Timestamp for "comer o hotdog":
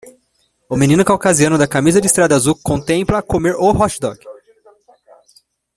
3.31-4.17